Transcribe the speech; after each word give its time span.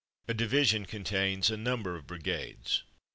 A 0.27 0.33
division 0.33 0.87
con 0.87 1.03
tains 1.03 1.51
a 1.51 1.57
number 1.57 1.95
of 1.95 2.07
brigades. 2.07 2.81